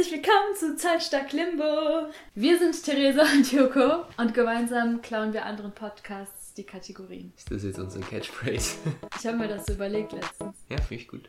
[0.00, 2.10] Herzlich willkommen zu Zeitstark Limbo.
[2.34, 7.34] Wir sind Theresa und Joko und gemeinsam klauen wir anderen Podcasts die Kategorien.
[7.36, 8.76] Ist das jetzt unsere Catchphrase?
[9.18, 10.56] Ich habe mir das so überlegt letztens.
[10.70, 11.28] ja, finde ich gut.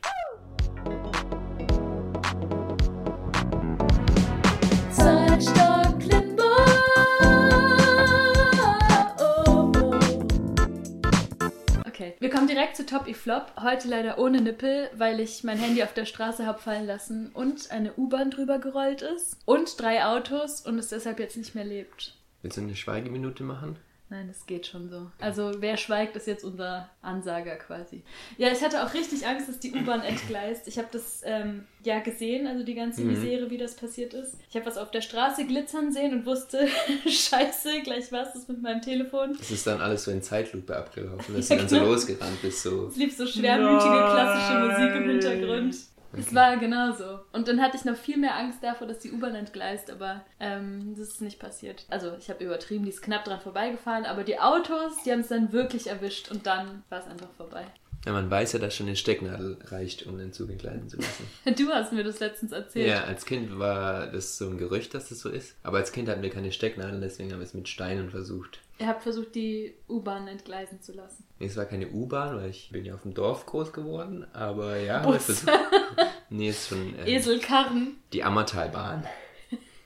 [12.31, 13.51] Kommen direkt zu Top Flop.
[13.61, 17.71] Heute leider ohne Nippel, weil ich mein Handy auf der Straße habe fallen lassen und
[17.71, 22.15] eine U-Bahn drüber gerollt ist und drei Autos und es deshalb jetzt nicht mehr lebt.
[22.41, 23.77] Willst du eine Schweigeminute machen?
[24.11, 25.09] Nein, es geht schon so.
[25.21, 28.03] Also wer schweigt, ist jetzt unser Ansager quasi.
[28.37, 30.67] Ja, ich hatte auch richtig Angst, dass die U-Bahn entgleist.
[30.67, 33.07] Ich habe das ähm, ja gesehen, also die ganze Mhm.
[33.13, 34.35] Misere, wie das passiert ist.
[34.49, 36.67] Ich habe was auf der Straße glitzern sehen und wusste,
[37.07, 39.37] scheiße, gleich war es das mit meinem Telefon.
[39.39, 42.87] Es ist dann alles so in Zeitlupe abgelaufen, dass du dann so losgerannt bist, so.
[42.87, 45.75] Es lief so schwermütige klassische Musik im Hintergrund.
[46.13, 46.35] Es Okay.
[46.35, 47.19] war genauso.
[47.31, 50.93] Und dann hatte ich noch viel mehr Angst davor, dass die U-Bahn entgleist, aber ähm,
[50.97, 51.85] das ist nicht passiert.
[51.89, 55.29] Also ich habe übertrieben, die ist knapp dran vorbeigefahren, aber die Autos, die haben es
[55.29, 57.65] dann wirklich erwischt und dann war es einfach vorbei.
[58.05, 61.27] Ja, man weiß ja, dass schon eine Stecknadel reicht, um den Zug entgleisen zu lassen.
[61.55, 62.87] Du hast mir das letztens erzählt.
[62.87, 65.55] Ja, als Kind war das so ein Gerücht, dass das so ist.
[65.61, 68.59] Aber als Kind hatten wir keine Stecknadeln, deswegen haben wir es mit Steinen versucht.
[68.79, 71.23] Ihr habt versucht, die U-Bahn entgleisen zu lassen.
[71.37, 74.77] Nee, es war keine U-Bahn, weil ich bin ja auf dem Dorf groß geworden, aber
[74.77, 75.25] ja, Bus.
[75.25, 75.51] versucht.
[76.33, 77.97] Nee, ist schon ähm, Eselkarren.
[78.13, 79.05] die Ammertalbahn.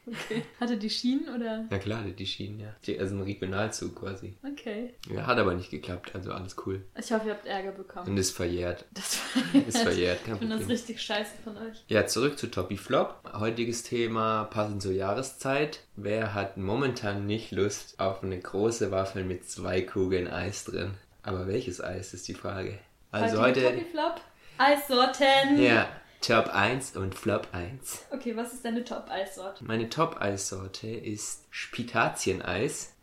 [0.07, 0.43] Okay.
[0.59, 1.65] Hatte die Schienen oder?
[1.69, 2.99] Na klar, die Schienen, ja.
[2.99, 4.35] Also ein Regionalzug quasi.
[4.43, 4.93] Okay.
[5.13, 6.83] Ja, hat aber nicht geklappt, also alles cool.
[6.99, 8.09] Ich hoffe, ihr habt Ärger bekommen.
[8.09, 8.85] Und ist verjährt.
[8.93, 9.19] Das
[9.53, 11.83] war Ist verjährt, kein Ich finde das richtig scheiße von euch.
[11.87, 13.15] Ja, zurück zu Toppy Flop.
[13.33, 15.79] Heutiges Thema passend zur Jahreszeit.
[15.95, 20.91] Wer hat momentan nicht Lust auf eine große Waffel mit zwei Kugeln Eis drin?
[21.23, 22.77] Aber welches Eis ist die Frage?
[23.11, 24.21] Also Heutige heute, Toffiflop.
[24.57, 25.61] Eissorten.
[25.61, 25.87] ja,
[26.25, 28.05] Top 1 und Flop 1.
[28.09, 29.63] Okay, was ist deine Top-Eissorte?
[29.63, 32.93] Meine Top-Eissorte ist Spitazieneis.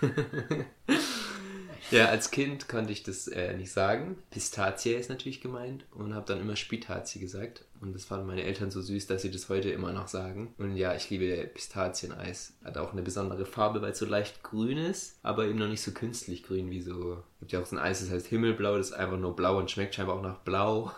[1.90, 4.16] ja, als Kind konnte ich das äh, nicht sagen.
[4.30, 7.66] Pistazie ist natürlich gemeint und habe dann immer Spitazie gesagt.
[7.86, 10.54] Und das fanden meine Eltern so süß, dass sie das heute immer noch sagen.
[10.58, 12.54] Und ja, ich liebe Pistazieneis.
[12.64, 15.82] Hat auch eine besondere Farbe, weil es so leicht grün ist, aber eben noch nicht
[15.82, 17.22] so künstlich grün wie so.
[17.38, 19.70] Gibt ja auch so ein Eis, das heißt Himmelblau, das ist einfach nur blau und
[19.70, 20.92] schmeckt scheinbar auch nach blau.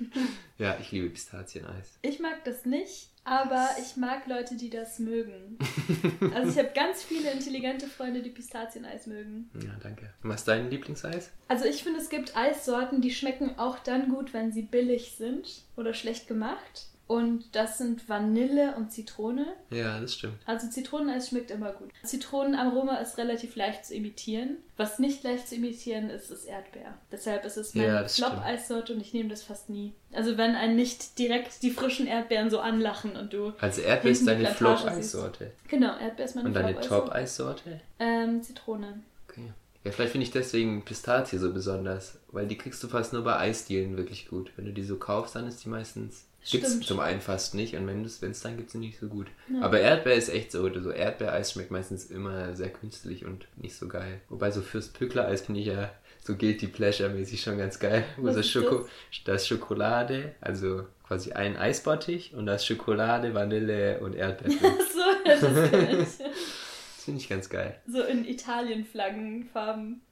[0.58, 1.98] ja, ich liebe Pistazieneis.
[2.02, 5.58] Ich mag das nicht, aber ich mag Leute, die das mögen.
[6.34, 9.50] Also ich habe ganz viele intelligente Freunde, die Pistazieneis mögen.
[9.54, 10.12] Ja, danke.
[10.22, 11.30] Was ist dein Lieblingseis?
[11.48, 15.62] Also ich finde, es gibt Eissorten, die schmecken auch dann gut, wenn sie billig sind
[15.76, 16.86] oder schlecht gemacht.
[17.08, 19.46] Und das sind Vanille und Zitrone.
[19.70, 20.38] Ja, das stimmt.
[20.44, 21.90] Also Zitroneneis schmeckt immer gut.
[22.02, 24.56] Zitronenaroma ist relativ leicht zu imitieren.
[24.76, 26.94] Was nicht leicht zu imitieren ist, ist Erdbeer.
[27.12, 28.30] Deshalb ist es Ja, meine stimmt.
[28.30, 29.92] Flop-Eissorte und ich nehme das fast nie.
[30.12, 33.52] Also wenn einen nicht direkt die frischen Erdbeeren so anlachen und du...
[33.60, 35.52] Also Erdbeer ist deine Flop-Eissorte.
[35.68, 37.62] Genau, Erdbeer ist meine Und deine Flop-Eissorte.
[37.62, 37.80] Top-Eissorte?
[38.00, 39.00] Ähm, Zitrone.
[39.28, 39.52] Okay.
[39.86, 43.38] Ja, vielleicht finde ich deswegen Pistazie so besonders, weil die kriegst du fast nur bei
[43.38, 44.50] Eisdielen wirklich gut.
[44.56, 46.26] Wenn du die so kaufst, dann ist die meistens.
[46.44, 46.86] Gibt's Stimmt.
[46.86, 49.28] zum einen fast nicht und wenn es dann gibt, sie nicht so gut.
[49.62, 53.86] Aber Erdbeer ist echt so, so Erdbeereis schmeckt meistens immer sehr künstlich und nicht so
[53.86, 54.20] geil.
[54.28, 58.04] Wobei so fürs Pückler-Eis finde ich ja so Guilty Pleasure-mäßig schon ganz geil.
[58.16, 58.86] Wo so ist Schoko,
[59.24, 64.50] da ist Schokolade, also quasi ein Eisbottich und da ist Schokolade, Vanille und Erdbeer
[64.92, 64.98] so,
[65.28, 66.18] ja, das.
[66.18, 66.18] Das
[67.06, 67.80] finde ich ganz geil.
[67.86, 70.02] So in Italien-Flaggenfarben.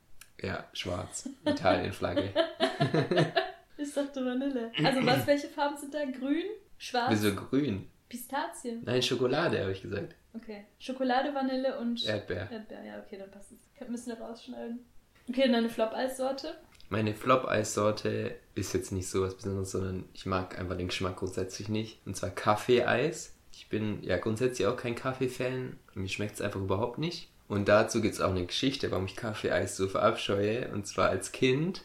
[0.40, 1.28] Ja, schwarz.
[1.44, 2.30] Italienflagge.
[3.76, 4.70] Ich dachte Vanille.
[4.84, 6.04] Also was, welche Farben sind da?
[6.04, 6.44] Grün?
[6.78, 7.10] Schwarz?
[7.10, 7.88] Wieso grün?
[8.08, 8.82] Pistazien.
[8.84, 10.14] Nein, Schokolade, habe ich gesagt.
[10.32, 10.64] Okay.
[10.78, 12.50] Schokolade, Vanille und Erdbeer.
[12.50, 12.84] Erdbeer.
[12.84, 13.88] Ja, okay, dann passt es.
[13.88, 14.84] Müssen wir rausschneiden.
[15.28, 16.54] Okay, dann eine Flop-Eissorte.
[16.88, 21.68] Meine Flop-Eissorte ist jetzt nicht so was Besonderes, sondern ich mag einfach den Geschmack grundsätzlich
[21.68, 22.06] nicht.
[22.06, 23.33] Und zwar Kaffee-Eis.
[23.56, 25.76] Ich bin ja grundsätzlich auch kein Kaffee-Fan.
[25.94, 27.28] Mir schmeckt es einfach überhaupt nicht.
[27.48, 30.70] Und dazu gibt es auch eine Geschichte, warum ich Kaffee-Eis so verabscheue.
[30.72, 31.82] Und zwar als Kind.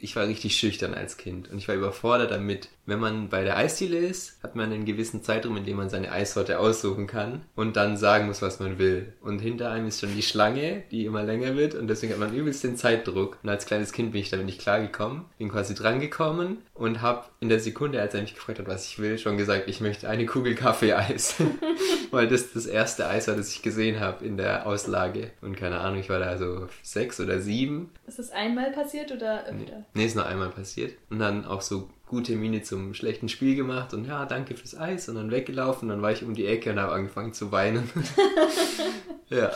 [0.00, 2.70] Ich war richtig schüchtern als Kind und ich war überfordert damit.
[2.86, 6.12] Wenn man bei der Eisdiele ist, hat man einen gewissen Zeitraum, in dem man seine
[6.12, 9.12] Eissorte aussuchen kann und dann sagen muss, was man will.
[9.20, 12.34] Und hinter einem ist schon die Schlange, die immer länger wird und deswegen hat man
[12.34, 13.38] übelst den Zeitdruck.
[13.42, 17.48] Und als kleines Kind bin ich damit nicht klargekommen, bin quasi drangekommen und habe in
[17.48, 20.26] der Sekunde, als er mich gefragt hat, was ich will, schon gesagt, ich möchte eine
[20.26, 21.36] Kugel Kaffee-Eis.
[22.12, 25.32] Weil das das erste Eis war, das ich gesehen habe in der Auslage.
[25.42, 29.40] Und keine Ahnung, ich war da so sechs oder sieben Ist das einmal passiert oder
[29.40, 29.54] öfter?
[29.54, 30.92] Nee, nee, ist nur einmal passiert.
[31.10, 35.08] Und dann auch so gute Miene zum schlechten Spiel gemacht und ja, danke fürs Eis
[35.08, 35.88] und dann weggelaufen.
[35.88, 37.90] Dann war ich um die Ecke und habe angefangen zu weinen.
[39.28, 39.38] ja.
[39.38, 39.52] Ja,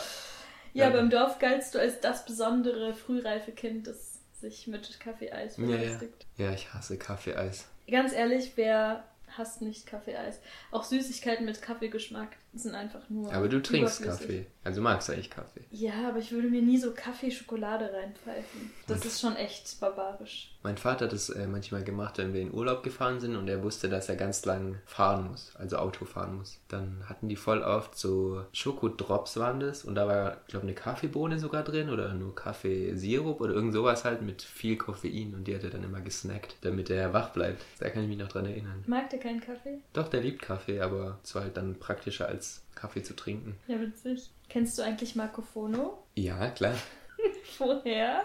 [0.73, 0.87] Ja.
[0.87, 5.65] aber im Dorf galtst du als das besondere frühreife Kind, das sich mit Kaffeeeis Ja,
[5.65, 5.77] ja.
[5.77, 6.25] beschäftigt.
[6.37, 7.67] Ja, ich hasse Kaffeeeis.
[7.89, 9.03] Ganz ehrlich, wer
[9.37, 10.39] hasst nicht Kaffeeeis.
[10.71, 13.31] Auch Süßigkeiten mit Kaffeegeschmack sind einfach nur.
[13.33, 14.03] Aber du trinkst.
[14.03, 14.45] Kaffee.
[14.63, 15.63] Also magst du eigentlich Kaffee.
[15.71, 18.71] Ja, aber ich würde mir nie so Kaffeeschokolade reinpfeifen.
[18.87, 20.53] Das ist schon echt barbarisch.
[20.63, 23.63] Mein Vater hat das äh, manchmal gemacht, wenn wir in Urlaub gefahren sind und er
[23.63, 26.59] wusste, dass er ganz lang fahren muss, also Auto fahren muss.
[26.67, 31.39] Dann hatten die voll oft so Schokodrops waren das und da war, glaube eine Kaffeebohne
[31.39, 35.63] sogar drin oder nur Kaffeesirup oder irgend sowas halt mit viel Koffein und die hat
[35.63, 37.63] er dann immer gesnackt, damit er wach bleibt.
[37.79, 38.83] Da kann ich mich noch dran erinnern.
[38.85, 39.79] Mag der keinen Kaffee?
[39.93, 42.40] Doch, der liebt Kaffee, aber es war halt dann praktischer als
[42.75, 43.55] Kaffee zu trinken.
[43.67, 44.29] Ja, witzig.
[44.49, 46.03] Kennst du eigentlich Marco Fono?
[46.15, 46.75] Ja, klar.
[47.57, 48.23] Woher?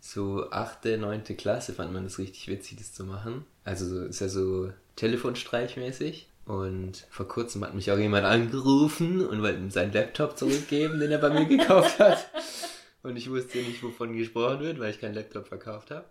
[0.00, 3.44] So achte, neunte Klasse fand man das richtig witzig, das zu machen.
[3.64, 6.28] Also so- ist ja so Telefonstreichmäßig.
[6.46, 11.12] Und vor kurzem hat mich auch jemand angerufen und wollte ihm seinen Laptop zurückgeben, den
[11.12, 12.28] er bei mir gekauft hat.
[13.02, 16.04] Und ich wusste nicht, wovon gesprochen wird, weil ich keinen Laptop verkauft habe.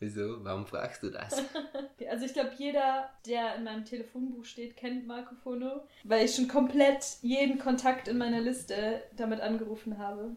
[0.00, 0.44] Wieso?
[0.44, 1.42] Warum fragst du das?
[2.10, 6.48] Also ich glaube, jeder, der in meinem Telefonbuch steht, kennt Marco Fono, weil ich schon
[6.48, 10.30] komplett jeden Kontakt in meiner Liste damit angerufen habe.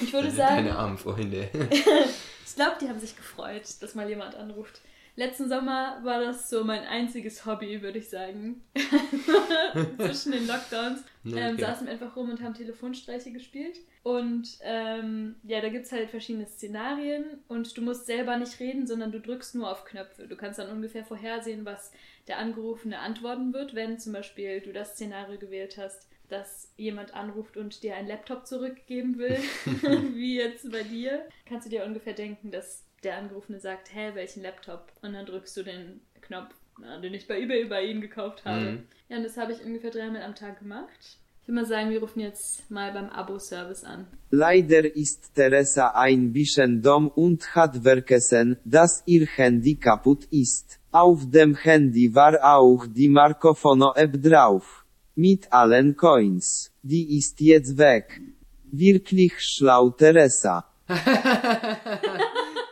[0.00, 1.50] Ich würde sagen, Deine armen Freunde.
[1.70, 4.80] ich glaube, die haben sich gefreut, dass mal jemand anruft.
[5.14, 8.62] Letzten Sommer war das so mein einziges Hobby, würde ich sagen.
[9.98, 11.60] Zwischen den Lockdowns ähm, okay.
[11.60, 13.78] saßen wir einfach rum und haben Telefonstreiche gespielt.
[14.02, 18.86] Und ähm, ja, da gibt es halt verschiedene Szenarien und du musst selber nicht reden,
[18.86, 20.26] sondern du drückst nur auf Knöpfe.
[20.26, 21.92] Du kannst dann ungefähr vorhersehen, was
[22.26, 27.58] der Angerufene antworten wird, wenn zum Beispiel du das Szenario gewählt hast, dass jemand anruft
[27.58, 29.36] und dir einen Laptop zurückgeben will,
[30.14, 31.28] wie jetzt bei dir.
[31.46, 34.92] Kannst du dir ungefähr denken, dass der Angerufene sagt, hä, welchen Laptop?
[35.02, 38.60] Und dann drückst du den Knopf, na, den ich bei eBay bei ihnen gekauft habe.
[38.60, 38.82] Mhm.
[39.08, 41.18] Ja, und das habe ich ungefähr dreimal am Tag gemacht.
[41.42, 44.06] Ich würde mal sagen, wir rufen jetzt mal beim Abo-Service an.
[44.30, 50.78] Leider ist Teresa ein bisschen dumm und hat vergessen, dass ihr Handy kaputt ist.
[50.92, 54.84] Auf dem Handy war auch die Marco Fono App drauf.
[55.16, 56.70] Mit allen Coins.
[56.80, 58.20] Die ist jetzt weg.
[58.70, 60.64] Wirklich schlau Teresa.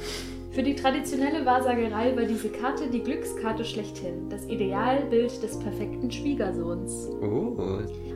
[0.53, 7.09] Für die traditionelle Wahrsagerei war diese Karte die Glückskarte schlechthin, das Idealbild des perfekten Schwiegersohns.
[7.23, 7.57] Oh,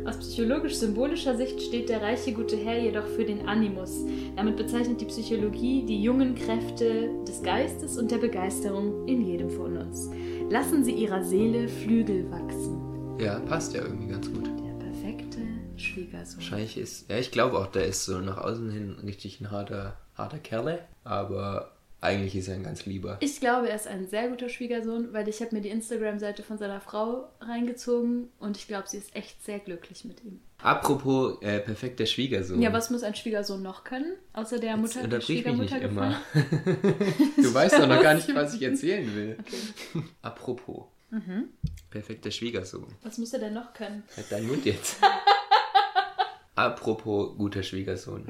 [0.05, 4.05] Aus psychologisch-symbolischer Sicht steht der reiche gute Herr jedoch für den Animus.
[4.35, 9.75] Damit bezeichnet die Psychologie die jungen Kräfte des Geistes und der Begeisterung in jedem von
[9.75, 10.07] uns.
[10.51, 13.17] Lassen Sie Ihrer Seele Flügel wachsen.
[13.19, 14.45] ja, passt ja irgendwie ganz gut.
[14.45, 15.39] Der perfekte
[15.75, 16.37] Schwiegersohn.
[16.37, 19.97] Wahrscheinlich ist, ja, ich glaube auch, der ist so nach außen hin richtig ein harter,
[20.15, 23.17] harter Kerle, aber eigentlich ist er ein ganz lieber.
[23.21, 26.57] Ich glaube, er ist ein sehr guter Schwiegersohn, weil ich habe mir die Instagram-Seite von
[26.57, 30.39] seiner Frau reingezogen und ich glaube, sie ist echt sehr glücklich mit ihm.
[30.61, 32.61] Apropos äh, perfekter Schwiegersohn.
[32.61, 34.13] Ja, was muss ein Schwiegersohn noch können?
[34.33, 36.21] Außer der Mutter, der Unterbrich mich nicht Schwiegermutter immer.
[37.37, 38.35] du weißt doch noch gar nicht, Was?
[38.35, 39.37] was ich erzählen will.
[39.39, 40.03] Okay.
[40.21, 40.85] Apropos.
[41.09, 41.49] Mhm.
[41.89, 42.87] Perfekter Schwiegersohn.
[43.03, 44.03] Was muss er denn noch können?
[44.15, 44.97] Halt deinen Mund jetzt.
[46.55, 48.25] Apropos guter Schwiegersohn.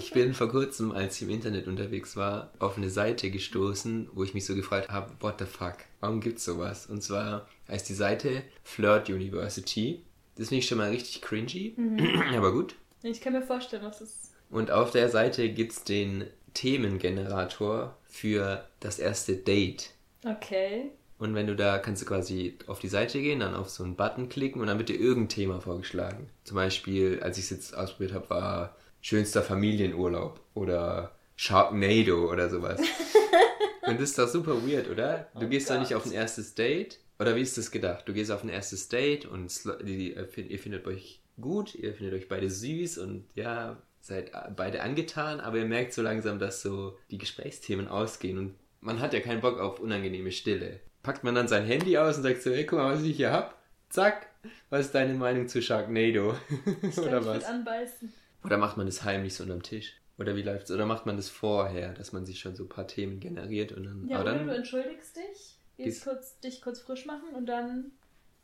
[0.00, 4.24] Ich bin vor kurzem, als ich im Internet unterwegs war, auf eine Seite gestoßen, wo
[4.24, 6.86] ich mich so gefragt habe, what the fuck, warum gibt's sowas?
[6.86, 10.00] Und zwar heißt die Seite Flirt University.
[10.36, 11.76] Das finde ich schon mal richtig cringy,
[12.34, 12.76] aber gut.
[13.02, 14.32] Ich kann mir vorstellen, was es ist.
[14.48, 19.90] Und auf der Seite gibt's den Themengenerator für das erste Date.
[20.24, 20.92] Okay.
[21.18, 23.96] Und wenn du da kannst du quasi auf die Seite gehen, dann auf so einen
[23.96, 26.30] Button klicken und dann wird dir irgendein Thema vorgeschlagen.
[26.44, 32.80] Zum Beispiel, als ich es jetzt ausprobiert habe, war schönster Familienurlaub oder Sharknado oder sowas.
[33.82, 35.28] und das ist doch super weird, oder?
[35.38, 35.98] Du Oh gehst doch nicht Gott.
[35.98, 36.98] auf ein erstes Date.
[37.18, 38.08] Oder wie ist das gedacht?
[38.08, 39.52] Du gehst auf ein erstes Date und
[39.84, 40.26] ihr
[40.58, 45.66] findet euch gut, ihr findet euch beide süß und ja, seid beide angetan, aber ihr
[45.66, 49.78] merkt so langsam, dass so die Gesprächsthemen ausgehen und man hat ja keinen Bock auf
[49.80, 50.80] unangenehme Stille.
[51.02, 53.32] Packt man dann sein Handy aus und sagt so, hey, guck mal, was ich hier
[53.32, 53.58] hab.
[53.90, 54.28] Zack,
[54.70, 56.34] was ist deine Meinung zu Sharknado?
[56.82, 57.34] Ich glaub, Oder ich was?
[57.34, 58.12] würde anbeißen.
[58.44, 59.94] Oder macht man das heimlich so unterm Tisch?
[60.18, 60.70] Oder wie läuft's?
[60.70, 63.84] Oder macht man das vorher, dass man sich schon so ein paar Themen generiert und
[63.84, 64.08] dann.
[64.08, 67.46] Ja, aber oder dann du entschuldigst dich, Gehst- gehst kurz, dich kurz frisch machen und
[67.46, 67.92] dann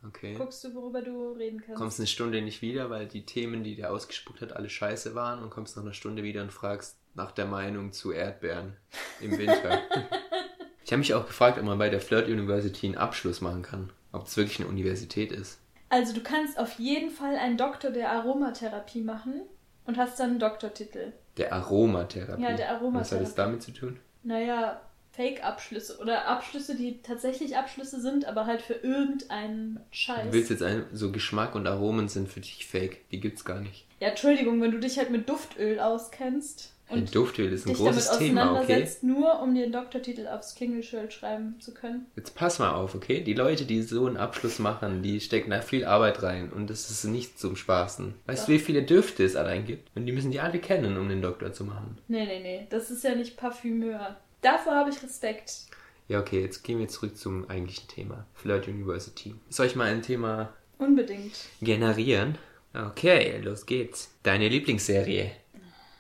[0.02, 0.34] okay.
[0.34, 1.78] guckst du, worüber du reden kannst.
[1.78, 5.42] Kommst eine Stunde nicht wieder, weil die Themen, die der ausgespuckt hat, alle scheiße waren
[5.42, 8.76] und kommst nach einer Stunde wieder und fragst nach der Meinung zu Erdbeeren
[9.20, 9.82] im Winter.
[10.84, 13.92] ich habe mich auch gefragt, ob man bei der Flirt University einen Abschluss machen kann.
[14.12, 15.60] Ob es wirklich eine Universität ist.
[15.90, 19.42] Also du kannst auf jeden Fall einen Doktor der Aromatherapie machen
[19.86, 21.12] und hast dann einen Doktortitel.
[21.36, 22.42] Der Aromatherapie.
[22.42, 23.32] Ja, der Was hat das Aromatherapie.
[23.36, 24.00] damit zu tun?
[24.22, 24.80] Naja,
[25.12, 30.26] Fake-Abschlüsse oder Abschlüsse, die tatsächlich Abschlüsse sind, aber halt für irgendeinen Scheiß.
[30.26, 33.08] Du willst jetzt ein, so Geschmack und Aromen sind für dich fake.
[33.10, 33.86] Die gibt's gar nicht.
[34.00, 37.94] Ja, Entschuldigung, wenn du dich halt mit Duftöl auskennst und Duftöl ist ein dich damit
[37.94, 38.88] großes Thema, okay?
[39.02, 42.06] nur um dir einen Doktortitel aufs Klingelschild schreiben zu können.
[42.14, 43.22] Jetzt pass mal auf, okay?
[43.22, 46.90] Die Leute, die so einen Abschluss machen, die stecken da viel Arbeit rein und das
[46.90, 48.14] ist nicht zum Spaßen.
[48.26, 49.88] Weißt du, wie viele Düfte es allein gibt?
[49.96, 51.98] Und die müssen die alle kennen, um den Doktor zu machen.
[52.08, 54.16] Nee, nee, nee, das ist ja nicht Parfümeur.
[54.40, 55.66] Davor habe ich Respekt.
[56.08, 58.26] Ja, okay, jetzt gehen wir zurück zum eigentlichen Thema.
[58.34, 59.34] Flirt University.
[59.48, 61.34] Soll ich mal ein Thema Unbedingt.
[61.60, 62.38] generieren?
[62.74, 64.10] Okay, los geht's.
[64.22, 65.32] Deine Lieblingsserie.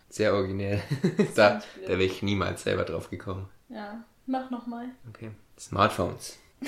[0.08, 0.82] Sehr originell.
[1.34, 3.48] da da wäre ich niemals selber drauf gekommen.
[3.68, 4.86] Ja, mach nochmal.
[5.08, 5.30] Okay.
[5.58, 6.38] Smartphones.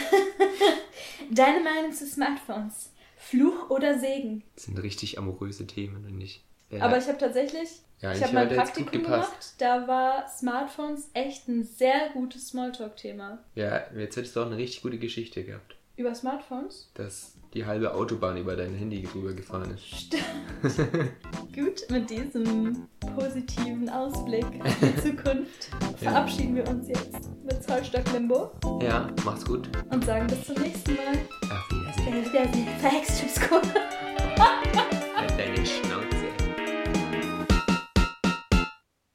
[1.31, 2.93] Deine Meinung zu Smartphones?
[3.17, 4.43] Fluch oder Segen?
[4.55, 6.45] Das sind richtig amoröse Themen und nicht.
[6.71, 7.69] Ja, Aber ich habe tatsächlich,
[8.01, 13.39] Ja, ich habe mein Praktikum gemacht, da war Smartphones echt ein sehr gutes Smalltalk-Thema.
[13.55, 15.77] ja, jetzt hättest du auch eine richtig gute Geschichte gehabt.
[15.97, 16.91] Über Smartphones?
[16.95, 20.15] dass die halbe Autobahn über dein Handy rübergefahren ist.
[21.59, 22.87] Gut, mit diesem
[23.17, 29.69] positiven Ausblick auf die Zukunft verabschieden wir uns jetzt mit Zollstock Limbo Ja, mach's gut.
[29.91, 31.19] und sagen bis zum nächsten Mal.
[31.51, 32.27] Auf Wiedersehen.
[32.27, 32.69] Auf Wiedersehen.
[32.79, 33.41] Verhext Chips